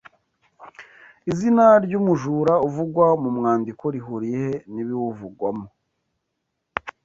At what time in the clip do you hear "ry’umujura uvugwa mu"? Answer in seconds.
1.85-3.29